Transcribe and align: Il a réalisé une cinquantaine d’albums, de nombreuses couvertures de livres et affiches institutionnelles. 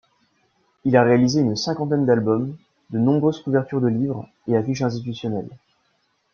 Il 0.83 0.97
a 0.97 1.03
réalisé 1.03 1.41
une 1.41 1.55
cinquantaine 1.55 2.07
d’albums, 2.07 2.57
de 2.89 2.97
nombreuses 2.97 3.43
couvertures 3.43 3.81
de 3.81 3.87
livres 3.87 4.27
et 4.47 4.57
affiches 4.57 4.81
institutionnelles. 4.81 5.55